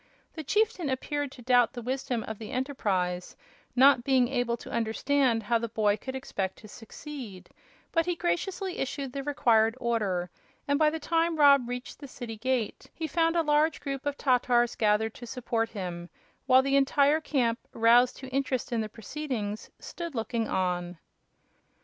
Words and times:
The 0.33 0.43
chieftain 0.43 0.89
appeared 0.89 1.31
to 1.33 1.43
doubt 1.43 1.73
the 1.73 1.81
wisdom 1.83 2.23
of 2.23 2.39
the 2.39 2.49
enterprise, 2.49 3.35
not 3.75 4.03
being 4.03 4.27
able 4.29 4.57
to 4.57 4.71
understand 4.71 5.43
how 5.43 5.59
the 5.59 5.69
boy 5.69 5.95
could 5.95 6.15
expect 6.15 6.57
to 6.57 6.67
succeed; 6.67 7.51
but 7.91 8.07
he 8.07 8.15
graciously 8.15 8.79
issued 8.79 9.13
the 9.13 9.21
required 9.23 9.77
order, 9.79 10.31
and 10.67 10.79
by 10.79 10.89
the 10.89 10.99
time 10.99 11.35
Rob 11.35 11.69
reached 11.69 11.99
the 11.99 12.07
city 12.07 12.35
gate 12.37 12.89
he 12.95 13.05
found 13.05 13.35
a 13.35 13.43
large 13.43 13.79
group 13.79 14.07
of 14.07 14.17
Tatars 14.17 14.75
gathered 14.75 15.13
to 15.13 15.27
support 15.27 15.69
him, 15.69 16.09
while 16.47 16.63
the 16.63 16.75
entire 16.77 17.21
camp, 17.21 17.59
roused 17.71 18.17
to 18.17 18.27
interest 18.29 18.71
in 18.71 18.81
the 18.81 18.89
proceedings, 18.89 19.69
stood 19.77 20.15
looking 20.15 20.47
on. 20.47 20.97